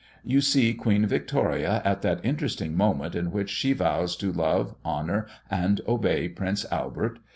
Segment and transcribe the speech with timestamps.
[0.23, 5.27] You see Queen Victoria at that interesting moment in which she vows to "love, honour,
[5.47, 7.19] and obey" Prince Albert.